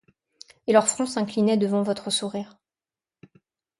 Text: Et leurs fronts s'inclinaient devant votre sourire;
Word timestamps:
Et 0.65 0.73
leurs 0.73 0.87
fronts 0.87 1.05
s'inclinaient 1.05 1.57
devant 1.57 1.83
votre 1.83 2.09
sourire; 2.09 2.57